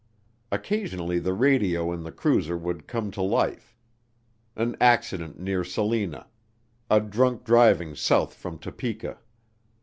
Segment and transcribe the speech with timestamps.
[0.51, 3.77] Occasionally the radio in the cruiser would come to life.
[4.55, 6.25] An accident near Salina.
[6.89, 9.19] A drunk driving south from Topeka.